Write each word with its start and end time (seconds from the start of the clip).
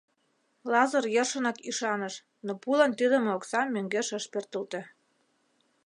Лазыр 0.71 1.05
йӧршынак 1.15 1.57
ӱшаныш, 1.69 2.15
но 2.45 2.51
пулан 2.61 2.91
тӱлымӧ 2.97 3.29
оксам 3.37 3.67
мӧҥгеш 3.75 4.07
ыш 4.17 4.25
пӧртылтӧ. 4.33 4.81